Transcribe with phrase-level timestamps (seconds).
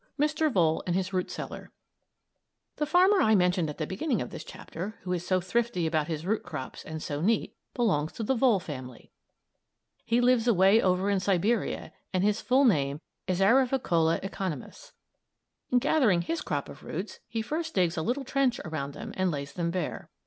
[0.19, 0.51] MR.
[0.51, 1.71] VOLE AND HIS ROOT CELLAR
[2.77, 6.07] The farmer I mentioned at the beginning of this chapter, who is so thrifty about
[6.07, 9.11] his root crops and so neat, belongs to the Vole family.
[10.03, 14.91] He lives away over in Siberia and his full name is Arvicola economus.
[15.69, 19.29] In gathering his crop of roots, he first digs a little trench around them and
[19.29, 20.09] lays them bare.